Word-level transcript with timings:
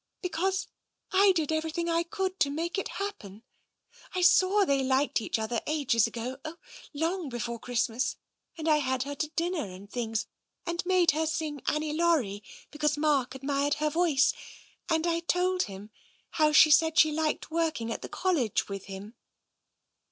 ""Because 0.23 0.67
I 1.11 1.31
did 1.31 1.51
everything 1.51 1.87
I 1.87 2.01
could 2.01 2.39
to 2.39 2.49
make 2.49 2.79
it 2.79 2.87
hap 2.87 3.19
<( 3.19 3.19
TENSION 3.19 3.43
175 4.13 4.13
pen. 4.13 4.19
I 4.19 4.21
saw 4.23 4.65
they 4.65 4.83
liked 4.83 5.21
each 5.21 5.37
other, 5.37 5.61
ages 5.67 6.07
ago— 6.07 6.37
oh, 6.43 6.57
long 6.91 7.29
before 7.29 7.59
Christmas! 7.59 8.15
and 8.57 8.67
I 8.67 8.77
had 8.77 9.03
her 9.03 9.13
to 9.13 9.27
dinner 9.35 9.63
and 9.63 9.87
things, 9.91 10.25
and 10.65 10.83
made 10.87 11.11
her 11.11 11.27
sing 11.27 11.61
* 11.65 11.67
Annie 11.67 11.93
Laurie' 11.93 12.41
because 12.71 12.97
Mark 12.97 13.35
ad 13.35 13.43
mired 13.43 13.75
her 13.75 13.91
voice, 13.91 14.33
and 14.89 15.05
I 15.05 15.19
told 15.19 15.63
him 15.69 15.91
how 16.31 16.51
she 16.51 16.71
said 16.71 16.97
she 16.97 17.11
liked 17.11 17.51
working 17.51 17.93
at 17.93 18.01
the 18.01 18.09
College 18.09 18.67
with 18.67 18.85
him." 18.85 19.13